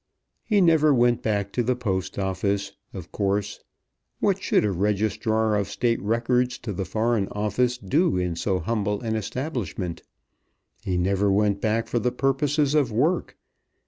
[0.43, 3.59] He never went back to the Post Office, of course.
[4.19, 9.01] What should a Registrar of State Records to the Foreign Office do in so humble
[9.01, 10.01] an establishment?
[10.83, 13.37] He never went back for the purposes of work.